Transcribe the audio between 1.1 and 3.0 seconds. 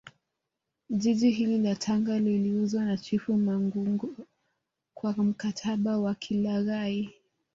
hili la Tanga liliuzwa na